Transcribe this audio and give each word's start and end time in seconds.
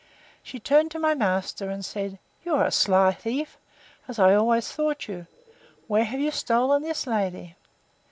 She 0.41 0.59
turned 0.59 0.89
to 0.93 0.99
my 0.99 1.13
master, 1.13 1.69
and 1.69 1.85
said, 1.85 2.17
You 2.43 2.55
are 2.55 2.65
a 2.65 2.71
sly 2.71 3.11
thief, 3.13 3.59
as 4.07 4.17
I 4.17 4.33
always 4.33 4.71
thought 4.71 5.07
you. 5.07 5.27
Where 5.85 6.05
have 6.05 6.19
you 6.19 6.31
stolen 6.31 6.81
this 6.81 7.05
lady? 7.05 7.55